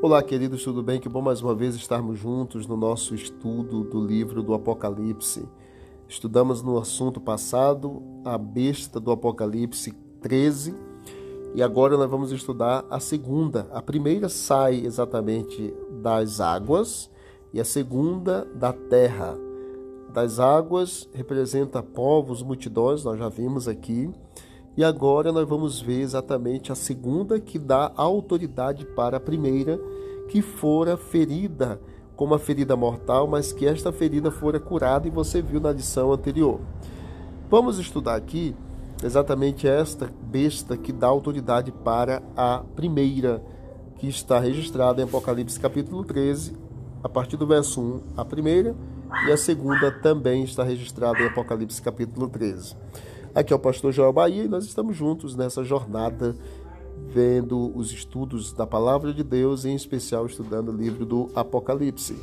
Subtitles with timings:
[0.00, 1.00] Olá, queridos, tudo bem?
[1.00, 5.44] Que bom mais uma vez estarmos juntos no nosso estudo do livro do Apocalipse.
[6.08, 9.90] Estudamos no assunto passado a besta do Apocalipse
[10.20, 10.72] 13
[11.52, 13.66] e agora nós vamos estudar a segunda.
[13.72, 17.10] A primeira sai exatamente das águas
[17.52, 19.36] e a segunda da terra.
[20.14, 24.08] Das águas representa povos, multidões, nós já vimos aqui.
[24.78, 29.76] E agora nós vamos ver exatamente a segunda que dá autoridade para a primeira,
[30.28, 31.80] que fora ferida
[32.14, 36.12] com uma ferida mortal, mas que esta ferida fora curada e você viu na lição
[36.12, 36.60] anterior.
[37.50, 38.54] Vamos estudar aqui
[39.02, 43.42] exatamente esta besta que dá autoridade para a primeira,
[43.96, 46.54] que está registrada em Apocalipse capítulo 13,
[47.02, 48.76] a partir do verso 1, a primeira,
[49.26, 52.76] e a segunda também está registrada em Apocalipse capítulo 13.
[53.34, 56.34] Aqui é o pastor Joel Bahia e nós estamos juntos nessa jornada
[57.08, 62.16] vendo os estudos da palavra de Deus, em especial estudando o livro do Apocalipse.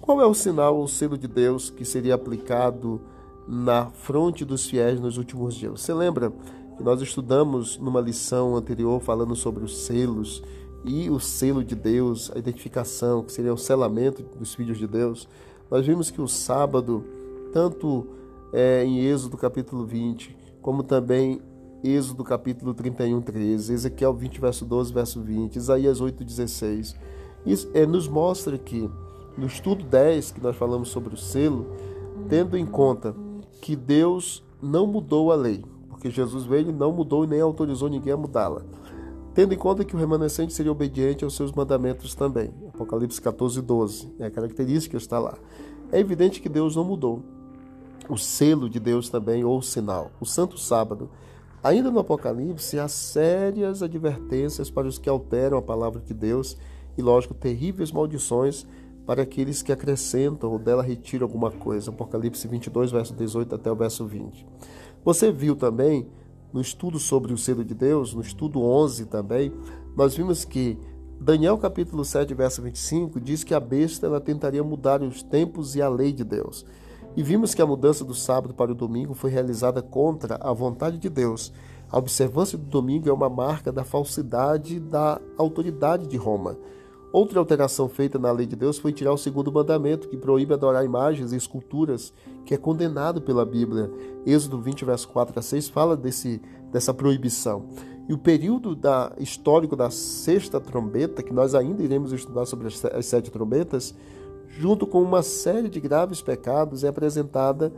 [0.00, 3.00] Qual é o sinal ou selo de Deus que seria aplicado
[3.46, 5.80] na fronte dos fiéis nos últimos dias?
[5.80, 6.32] Você lembra
[6.76, 10.42] que nós estudamos numa lição anterior falando sobre os selos
[10.84, 15.28] e o selo de Deus, a identificação, que seria o selamento dos filhos de Deus?
[15.70, 17.04] Nós vimos que o sábado,
[17.52, 18.06] tanto
[18.52, 21.40] é, em Êxodo capítulo 20, como também
[21.84, 26.96] Êxodo capítulo 31, 13, Ezequiel 20, verso 12, verso 20, Isaías 8, 16.
[27.46, 28.90] Isso é, nos mostra que
[29.38, 31.68] no estudo 10, que nós falamos sobre o selo,
[32.28, 33.14] tendo em conta
[33.62, 37.88] que Deus não mudou a lei, porque Jesus veio e não mudou e nem autorizou
[37.88, 38.62] ninguém a mudá-la.
[39.34, 42.52] Tendo em conta que o remanescente seria obediente aos seus mandamentos também.
[42.74, 44.12] Apocalipse 14, 12.
[44.18, 45.38] É a característica está lá.
[45.92, 47.35] É evidente que Deus não mudou
[48.08, 50.10] o selo de Deus também, ou o sinal.
[50.20, 51.10] O Santo Sábado.
[51.62, 56.56] Ainda no Apocalipse, há sérias advertências para os que alteram a palavra de Deus
[56.96, 58.66] e, lógico, terríveis maldições
[59.04, 61.90] para aqueles que acrescentam ou dela retiram alguma coisa.
[61.90, 64.46] Apocalipse 22, verso 18 até o verso 20.
[65.04, 66.08] Você viu também,
[66.52, 69.52] no estudo sobre o selo de Deus, no estudo 11 também,
[69.96, 70.78] nós vimos que
[71.20, 75.80] Daniel capítulo 7, verso 25, diz que a besta ela tentaria mudar os tempos e
[75.80, 76.66] a lei de Deus.
[77.16, 80.98] E vimos que a mudança do sábado para o domingo foi realizada contra a vontade
[80.98, 81.50] de Deus.
[81.90, 86.58] A observância do domingo é uma marca da falsidade da autoridade de Roma.
[87.10, 90.84] Outra alteração feita na lei de Deus foi tirar o segundo mandamento, que proíbe adorar
[90.84, 92.12] imagens e esculturas,
[92.44, 93.90] que é condenado pela Bíblia.
[94.26, 97.64] Êxodo 20, verso 4 a 6 fala desse, dessa proibição.
[98.06, 102.84] E o período da, histórico da sexta trombeta, que nós ainda iremos estudar sobre as,
[102.84, 103.94] as sete trombetas,
[104.58, 107.72] junto com uma série de graves pecados, é apresentada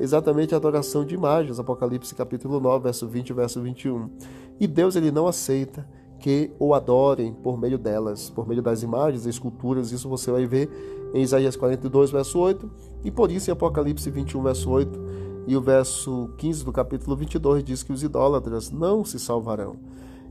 [0.00, 4.10] exatamente a adoração de imagens, Apocalipse capítulo 9, verso 20 e verso 21.
[4.58, 5.86] E Deus ele não aceita
[6.18, 10.70] que o adorem por meio delas, por meio das imagens, esculturas, isso você vai ver
[11.12, 12.70] em Isaías 42, verso 8,
[13.04, 15.00] e por isso em Apocalipse 21, verso 8,
[15.46, 19.76] e o verso 15 do capítulo 22 diz que os idólatras não se salvarão.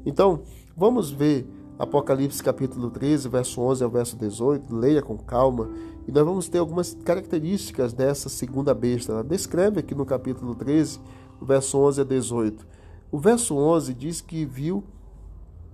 [0.05, 0.41] Então,
[0.75, 1.47] vamos ver
[1.83, 5.69] Apocalipse capítulo 13, verso 11 ao verso 18, leia com calma,
[6.07, 9.11] e nós vamos ter algumas características dessa segunda besta.
[9.11, 11.01] Ela descreve aqui no capítulo 13,
[11.41, 12.65] o verso 11 a 18.
[13.11, 14.81] O verso 11 diz que viu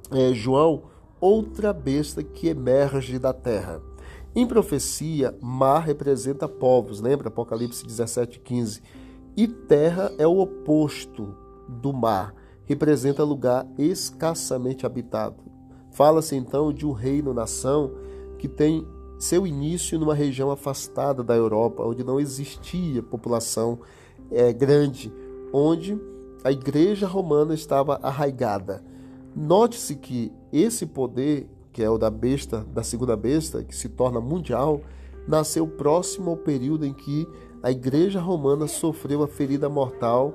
[0.09, 0.81] é, João
[1.21, 3.79] outra besta que emerge da terra.
[4.35, 8.81] Em profecia, mar representa povos, lembra Apocalipse 17, 15.
[9.37, 11.35] E terra é o oposto
[11.67, 12.33] do mar,
[12.65, 15.58] representa lugar escassamente habitado.
[15.91, 17.91] Fala-se então de um reino-nação
[18.37, 23.79] que tem seu início numa região afastada da Europa, onde não existia população
[24.31, 25.13] é, grande,
[25.51, 25.99] onde
[26.43, 28.83] a igreja romana estava arraigada.
[29.35, 34.21] Note-se que esse poder, que é o da besta, da segunda besta, que se torna
[34.21, 34.81] mundial,
[35.27, 37.27] nasceu próximo ao período em que
[37.61, 40.33] a igreja romana sofreu a ferida mortal,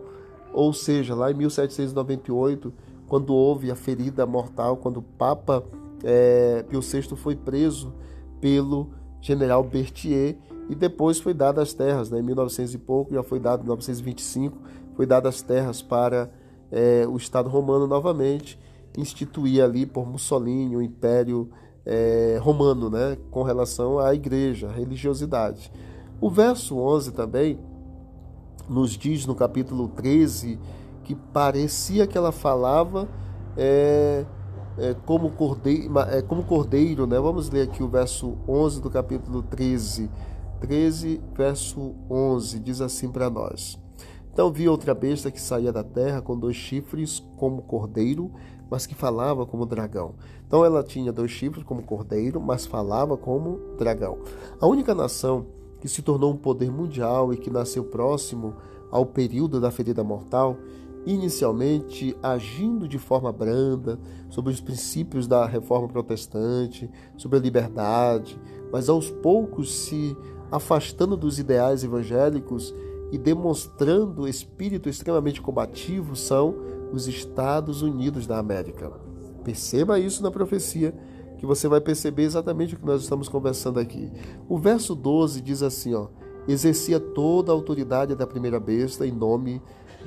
[0.52, 2.72] ou seja, lá em 1798,
[3.14, 5.62] quando houve a ferida mortal, quando o Papa
[6.02, 7.94] é, Pio VI foi preso
[8.40, 8.90] pelo
[9.20, 10.36] general Berthier
[10.68, 12.18] e depois foi dado as terras, né?
[12.18, 14.58] em 1900 e pouco, já foi dado, em 1925,
[14.96, 16.28] foi dado as terras para
[16.72, 18.58] é, o Estado romano novamente
[18.98, 21.48] instituir ali por Mussolini o Império
[21.86, 23.16] é, Romano, né?
[23.30, 25.70] com relação à igreja, à religiosidade.
[26.20, 27.60] O verso 11 também
[28.68, 30.58] nos diz no capítulo 13
[31.04, 33.08] que parecia que ela falava
[33.56, 34.24] é,
[34.78, 37.18] é, como, cordeiro, é, como cordeiro, né?
[37.20, 40.10] Vamos ler aqui o verso 11 do capítulo 13.
[40.60, 43.78] 13, verso 11, diz assim para nós:
[44.32, 48.32] Então vi outra besta que saía da terra com dois chifres como cordeiro,
[48.70, 50.14] mas que falava como dragão.
[50.46, 54.18] Então ela tinha dois chifres como cordeiro, mas falava como dragão.
[54.60, 55.46] A única nação
[55.80, 58.54] que se tornou um poder mundial e que nasceu próximo
[58.90, 60.56] ao período da ferida mortal,
[61.06, 63.98] inicialmente agindo de forma branda
[64.28, 68.40] sobre os princípios da reforma protestante, sobre a liberdade,
[68.72, 70.16] mas aos poucos se
[70.50, 72.74] afastando dos ideais evangélicos
[73.12, 76.54] e demonstrando espírito extremamente combativo são
[76.92, 78.90] os Estados Unidos da América.
[79.44, 80.94] Perceba isso na profecia,
[81.38, 84.10] que você vai perceber exatamente o que nós estamos conversando aqui.
[84.48, 86.08] O verso 12 diz assim, ó:
[86.48, 89.60] Exercia toda a autoridade da primeira besta em nome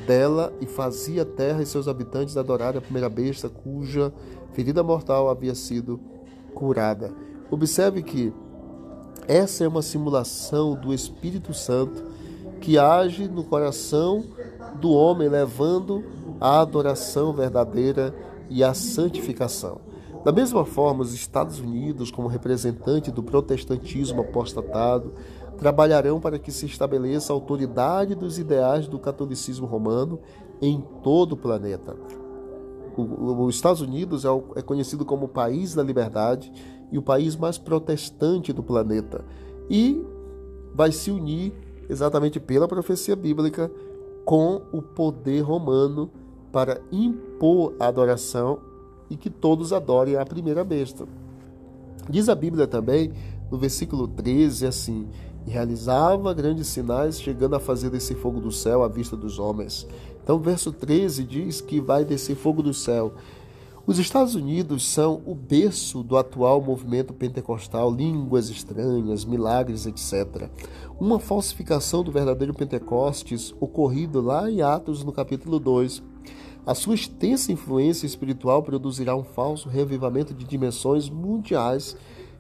[0.05, 4.13] dela e fazia a terra e seus habitantes adorarem a primeira besta cuja
[4.53, 5.99] ferida mortal havia sido
[6.53, 7.11] curada.
[7.49, 8.33] Observe que
[9.27, 12.03] essa é uma simulação do Espírito Santo
[12.61, 14.23] que age no coração
[14.79, 16.03] do homem, levando
[16.39, 18.13] a adoração verdadeira
[18.49, 19.81] e a santificação.
[20.23, 25.13] Da mesma forma, os Estados Unidos, como representante do protestantismo apostatado,
[25.57, 30.19] trabalharão para que se estabeleça a autoridade dos ideais do catolicismo romano
[30.62, 31.95] em todo o planeta.
[32.95, 36.51] Os Estados Unidos é, é conhecido como o país da liberdade
[36.92, 39.24] e o país mais protestante do planeta
[39.69, 40.04] e
[40.74, 41.54] vai se unir
[41.89, 43.71] exatamente pela profecia bíblica
[44.25, 46.09] com o poder romano
[46.51, 48.59] para impor a adoração
[49.09, 51.07] e que todos adorem a primeira besta.
[52.09, 53.12] Diz a Bíblia também,
[53.51, 55.07] no versículo 13, assim:
[55.47, 59.88] E realizava grandes sinais, chegando a fazer descer fogo do céu à vista dos homens.
[60.21, 63.13] Então, verso 13 diz que vai descer fogo do céu.
[63.88, 70.49] Os Estados Unidos são o berço do atual movimento pentecostal, línguas estranhas, milagres, etc.
[70.99, 76.03] Uma falsificação do verdadeiro Pentecostes ocorrido lá em Atos, no capítulo 2.
[76.65, 81.95] A sua extensa influência espiritual produzirá um falso revivamento de dimensões mundiais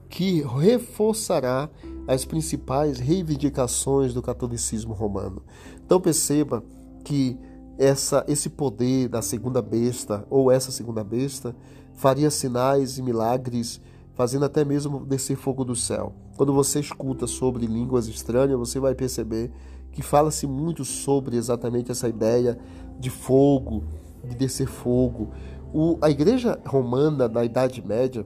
[0.09, 1.69] que reforçará
[2.07, 5.41] as principais reivindicações do catolicismo romano.
[5.85, 6.63] Então perceba
[7.03, 7.37] que
[7.77, 11.55] essa, esse poder da segunda besta, ou essa segunda besta,
[11.93, 13.81] faria sinais e milagres,
[14.13, 16.13] fazendo até mesmo descer fogo do céu.
[16.35, 19.51] Quando você escuta sobre línguas estranhas, você vai perceber
[19.91, 22.57] que fala-se muito sobre exatamente essa ideia
[22.99, 23.83] de fogo,
[24.23, 25.29] de descer fogo.
[25.73, 28.25] O, a igreja romana da Idade Média,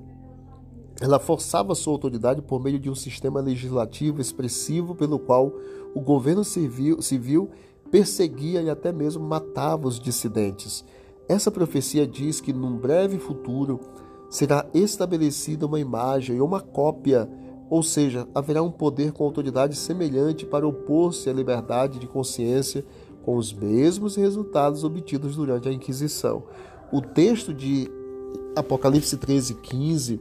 [1.01, 5.51] ela forçava sua autoridade por meio de um sistema legislativo expressivo pelo qual
[5.95, 7.50] o governo civil, civil
[7.89, 10.86] perseguia e até mesmo matava os dissidentes.
[11.27, 13.80] Essa profecia diz que num breve futuro
[14.30, 17.27] será estabelecida uma imagem ou uma cópia,
[17.68, 22.86] ou seja, haverá um poder com autoridade semelhante para opor-se à liberdade de consciência
[23.24, 26.44] com os mesmos resultados obtidos durante a Inquisição.
[26.92, 27.89] O texto de
[28.56, 30.19] Apocalipse 13, 15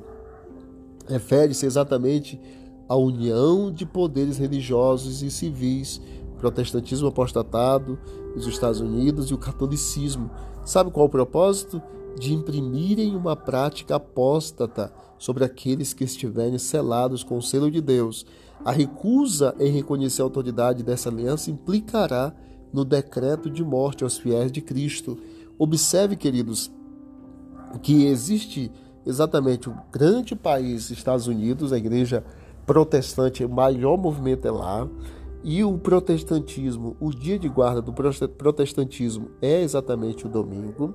[1.10, 2.40] refere-se exatamente
[2.88, 6.00] à união de poderes religiosos e civis
[6.40, 7.98] protestantismo apostatado,
[8.34, 10.30] os Estados Unidos e o catolicismo.
[10.64, 11.80] Sabe qual o propósito?
[12.18, 18.24] De imprimirem uma prática apóstata sobre aqueles que estiverem selados com o selo de Deus.
[18.64, 22.34] A recusa em reconhecer a autoridade dessa aliança implicará
[22.72, 25.18] no decreto de morte aos fiéis de Cristo.
[25.58, 26.70] Observe, queridos,
[27.82, 28.72] que existe
[29.10, 32.24] exatamente o grande país, Estados Unidos, a igreja
[32.66, 34.88] protestante, o maior movimento é lá.
[35.42, 40.94] E o protestantismo, o dia de guarda do protestantismo é exatamente o domingo.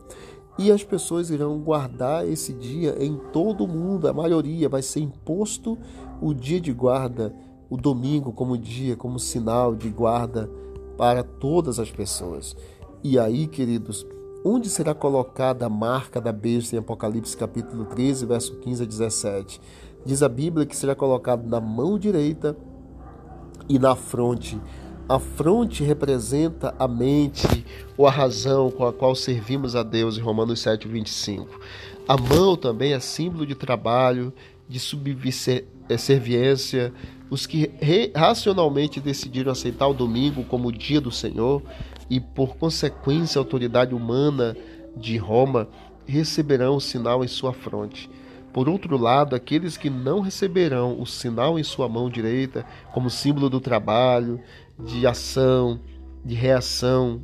[0.57, 5.01] E as pessoas irão guardar esse dia em todo o mundo, a maioria vai ser
[5.01, 5.77] imposto
[6.22, 7.34] o dia de guarda,
[7.69, 10.50] o domingo como dia, como sinal de guarda
[10.98, 12.55] para todas as pessoas.
[13.03, 14.07] E aí, queridos,
[14.48, 19.60] onde será colocada a marca da besta em Apocalipse capítulo 13, verso 15 a 17?
[20.06, 22.56] Diz a Bíblia que será colocado na mão direita
[23.68, 24.62] e na fronte.
[25.10, 27.66] A fronte representa a mente
[27.98, 31.60] ou a razão com a qual servimos a Deus em Romanos 7, 25.
[32.08, 34.32] A mão também é símbolo de trabalho,
[34.70, 36.94] de subserviência.
[37.32, 37.72] Os que
[38.14, 41.64] racionalmente decidiram aceitar o domingo como o dia do Senhor
[42.09, 44.55] e, por consequência, a autoridade humana
[44.95, 45.67] de Roma
[46.05, 48.09] receberão o sinal em sua fronte.
[48.53, 53.50] Por outro lado, aqueles que não receberão o sinal em sua mão direita, como símbolo
[53.50, 54.39] do trabalho,
[54.79, 55.81] de ação,
[56.24, 57.21] de reação,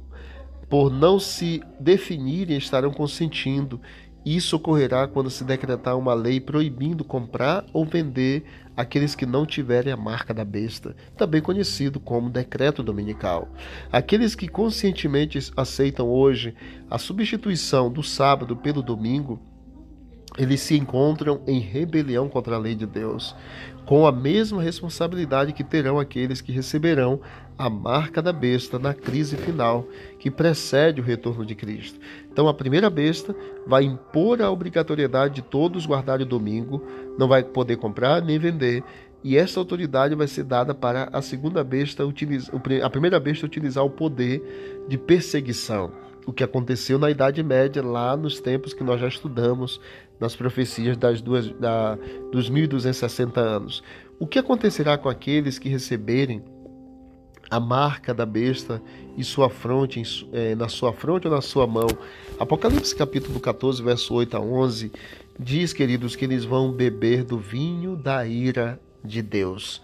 [0.69, 3.79] por não se definirem, estarão consentindo
[4.25, 8.43] Isso ocorrerá quando se decretar uma lei proibindo comprar ou vender
[8.77, 13.49] aqueles que não tiverem a marca da besta, também conhecido como decreto dominical.
[13.91, 16.55] Aqueles que conscientemente aceitam hoje
[16.89, 19.39] a substituição do sábado pelo domingo
[20.37, 23.35] eles se encontram em rebelião contra a lei de Deus,
[23.85, 27.19] com a mesma responsabilidade que terão aqueles que receberão
[27.57, 29.85] a marca da besta na crise final
[30.17, 31.99] que precede o retorno de Cristo.
[32.31, 33.35] Então, a primeira besta
[33.67, 36.83] vai impor a obrigatoriedade de todos guardarem o domingo,
[37.17, 38.83] não vai poder comprar nem vender,
[39.23, 42.03] e essa autoridade vai ser dada para a segunda besta,
[42.83, 45.91] a primeira besta utilizar o poder de perseguição
[46.25, 49.81] o que aconteceu na Idade Média, lá nos tempos que nós já estudamos,
[50.21, 51.97] nas profecias das duas, da,
[52.31, 53.83] dos 1260 anos.
[54.19, 56.43] O que acontecerá com aqueles que receberem
[57.49, 58.79] a marca da besta
[59.17, 60.01] em sua fronte,
[60.31, 61.87] é, na sua fronte ou na sua mão?
[62.39, 64.91] Apocalipse capítulo 14, verso 8 a 11,
[65.39, 69.81] diz, queridos, que eles vão beber do vinho da ira de Deus.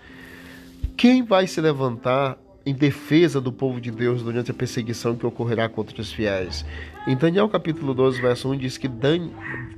[0.96, 5.70] Quem vai se levantar em defesa do povo de Deus durante a perseguição que ocorrerá
[5.70, 6.66] contra os fiéis.
[7.08, 9.30] Em Daniel capítulo 12, verso 1 diz que Dan...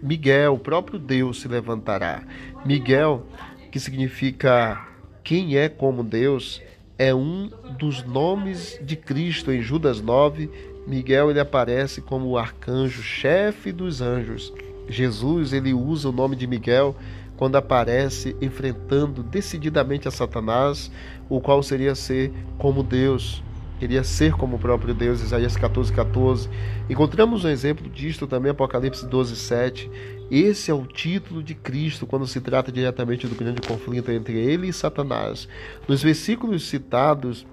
[0.01, 2.24] Miguel, o próprio Deus, se levantará.
[2.65, 3.27] Miguel,
[3.72, 4.88] que significa
[5.24, 6.63] quem é como Deus,
[6.98, 10.50] é um dos nomes de Cristo em Judas 9.
[10.88, 14.51] Miguel ele aparece como o arcanjo, chefe dos anjos.
[14.88, 16.96] Jesus ele usa o nome de Miguel
[17.39, 20.91] quando aparece enfrentando decididamente a Satanás,
[21.29, 23.41] o qual seria ser como Deus,
[23.79, 26.50] queria ser como o próprio Deus, Isaías 14, 14.
[26.89, 29.89] Encontramos um exemplo disto também, Apocalipse 12, 7.
[30.29, 34.67] Esse é o título de Cristo quando se trata diretamente do grande conflito entre ele
[34.67, 35.48] e Satanás.
[35.88, 37.48] Nos versículos citados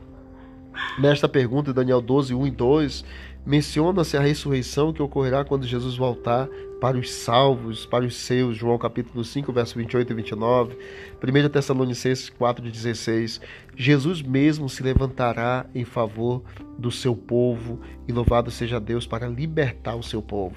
[0.98, 3.04] nesta pergunta, Daniel 12, 1 e 2,
[3.46, 6.48] menciona-se a ressurreição que ocorrerá quando Jesus voltar
[6.80, 10.76] para os salvos, para os seus, João capítulo 5, verso 28 e 29,
[11.22, 13.40] 1 Tessalonicenses 4, 16,
[13.76, 16.42] Jesus mesmo se levantará em favor
[16.78, 20.56] do seu povo e louvado seja Deus para libertar o seu povo.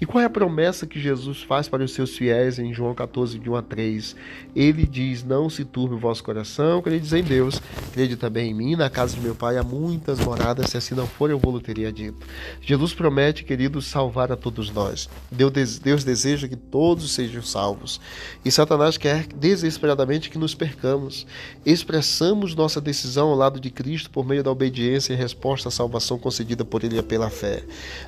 [0.00, 3.38] E qual é a promessa que Jesus faz para os seus fiéis em João 14,
[3.38, 4.16] de 1 a 3?
[4.56, 7.60] Ele diz, não se turbe o vosso coração, crede em Deus,
[7.92, 11.06] crede também em mim, na casa de meu pai há muitas moradas, se assim não
[11.06, 12.26] for eu vou teria dito.
[12.60, 15.08] Jesus promete, queridos, salvar a todos nós.
[15.30, 18.00] Deus deseja que todos sejam salvos.
[18.44, 21.26] E Satanás quer desesperadamente que nos percamos.
[21.66, 26.18] Expressamos nossa decisão ao lado de Cristo por meio da obediência e resposta à salvação
[26.18, 27.62] concedida por Ele pela fé.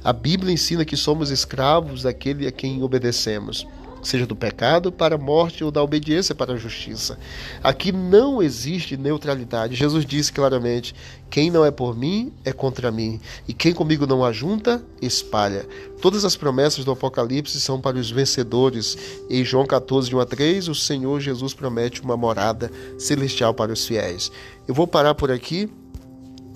[0.04, 3.66] A Bíblia ensina que somos escravos daquele a quem obedecemos
[4.02, 7.18] seja do pecado para a morte ou da obediência para a justiça.
[7.62, 9.74] Aqui não existe neutralidade.
[9.74, 10.94] Jesus disse claramente:
[11.30, 15.66] quem não é por mim é contra mim, e quem comigo não ajunta, espalha.
[16.00, 18.96] Todas as promessas do Apocalipse são para os vencedores.
[19.28, 23.72] Em João 14, de 1 a 3, o Senhor Jesus promete uma morada celestial para
[23.72, 24.32] os fiéis.
[24.66, 25.70] Eu vou parar por aqui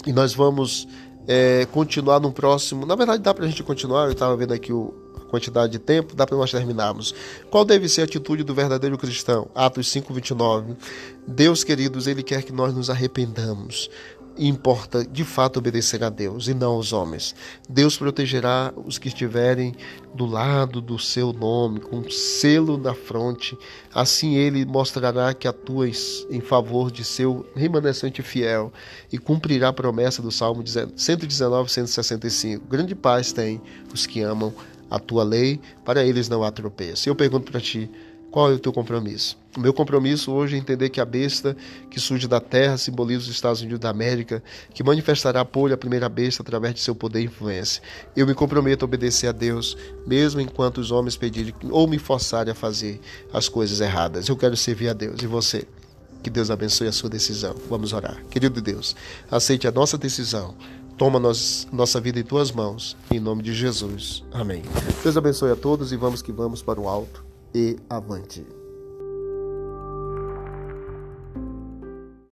[0.07, 0.89] e nós vamos
[1.27, 2.85] é, continuar no próximo.
[2.85, 4.07] Na verdade, dá para a gente continuar.
[4.07, 4.95] Eu estava vendo aqui o,
[5.31, 7.15] quantidade de tempo, dá para nós terminarmos.
[7.51, 9.49] Qual deve ser a atitude do verdadeiro cristão?
[9.55, 10.77] Atos 5:29.
[11.27, 13.91] Deus, queridos, ele quer que nós nos arrependamos.
[14.37, 17.37] Importa de fato obedecer a Deus e não aos homens.
[17.69, 19.77] Deus protegerá os que estiverem
[20.13, 23.57] do lado do seu nome, com um selo na fronte.
[23.95, 28.73] Assim ele mostrará que atua em favor de seu remanescente fiel
[29.13, 32.67] e cumprirá a promessa do Salmo 119, 165.
[32.67, 33.63] Grande paz tem
[33.93, 34.53] os que amam
[34.91, 37.09] a tua lei, para eles não há tropeço.
[37.09, 37.91] Eu pergunto para ti,
[38.35, 39.39] qual é o teu compromisso?
[39.57, 41.57] O meu compromisso hoje é entender que a besta
[41.89, 44.43] que surge da terra simboliza os Estados Unidos da América,
[44.75, 47.81] que manifestará apoio à primeira besta através de seu poder e influência.
[48.17, 52.51] Eu me comprometo a obedecer a Deus, mesmo enquanto os homens pedirem ou me forçarem
[52.51, 53.01] a fazer
[53.33, 54.29] as coisas erradas.
[54.29, 55.23] Eu quero servir a Deus.
[55.23, 55.65] E você?
[56.21, 57.55] Que Deus abençoe a sua decisão.
[57.71, 58.21] Vamos orar.
[58.31, 58.97] Querido Deus,
[59.31, 60.57] aceite a nossa decisão
[60.97, 64.25] Toma nós, nossa vida em tuas mãos, em nome de Jesus.
[64.33, 64.63] Amém.
[65.03, 67.25] Deus abençoe a todos e vamos que vamos para o alto
[67.55, 68.47] e avante.